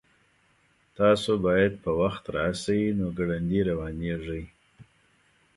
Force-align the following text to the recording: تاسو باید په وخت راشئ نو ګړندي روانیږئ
تاسو 0.99 1.31
باید 1.45 1.73
په 1.83 1.91
وخت 2.01 2.23
راشئ 2.37 2.81
نو 2.99 3.05
ګړندي 3.17 3.61
روانیږئ 3.69 4.43